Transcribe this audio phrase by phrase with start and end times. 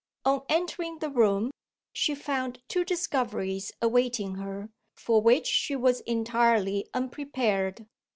[0.25, 1.51] On entering the room,
[1.93, 7.85] she found two discoveries awaiting her, for which she was entirely unprepared.